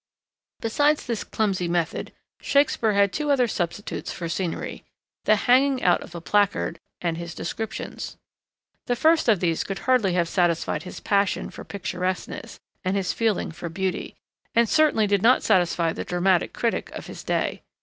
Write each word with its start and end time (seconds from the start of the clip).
Besides 0.61 1.05
this 1.05 1.23
clumsy 1.23 1.67
method, 1.67 2.11
Shakespeare 2.41 2.93
had 2.93 3.13
two 3.13 3.29
other 3.29 3.47
substitutes 3.47 4.11
for 4.11 4.27
scenery 4.27 4.83
the 5.25 5.35
hanging 5.35 5.83
out 5.83 6.01
of 6.01 6.15
a 6.15 6.19
placard, 6.19 6.79
and 7.01 7.17
his 7.19 7.35
descriptions. 7.35 8.17
The 8.87 8.95
first 8.95 9.29
of 9.29 9.41
these 9.41 9.63
could 9.63 9.77
hardly 9.85 10.13
have 10.13 10.27
satisfied 10.27 10.81
his 10.81 11.01
passion 11.01 11.51
for 11.51 11.63
picturesqueness 11.63 12.59
and 12.83 12.95
his 12.97 13.13
feeling 13.13 13.51
for 13.51 13.69
beauty, 13.69 14.15
and 14.55 14.67
certainly 14.67 15.05
did 15.05 15.21
not 15.21 15.43
satisfy 15.43 15.93
the 15.93 16.03
dramatic 16.03 16.51
critic 16.51 16.89
of 16.93 17.05
his 17.05 17.23
day. 17.23 17.61